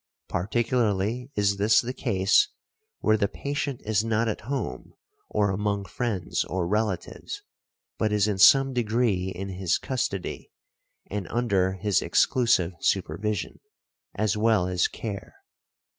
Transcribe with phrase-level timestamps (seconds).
[0.29, 2.47] Particularly is this the case
[3.01, 4.95] where the patient is not at home
[5.29, 7.43] or among friends or relatives,
[7.99, 10.49] but is in some degree in his custody
[11.11, 13.59] and under his exclusive supervision,
[14.15, 15.35] as well as care.